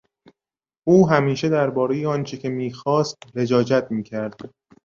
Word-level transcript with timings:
او 0.87 1.09
همیشه 1.09 1.49
دربارهی 1.49 2.05
آنچه 2.05 2.37
که 2.37 2.49
میخواست 2.49 3.17
لجاجت 3.35 3.87
میکرد. 3.89 4.51